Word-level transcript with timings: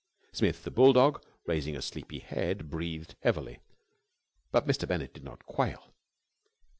Smith, 0.33 0.63
the 0.63 0.71
bull 0.71 0.93
dog, 0.93 1.21
raising 1.45 1.75
a 1.75 1.79
sleepy 1.83 2.17
head, 2.17 2.71
breathed 2.71 3.13
heavily; 3.21 3.59
but 4.51 4.65
Mr. 4.65 4.87
Bennett 4.87 5.13
did 5.13 5.23
not 5.23 5.45
quail. 5.45 5.93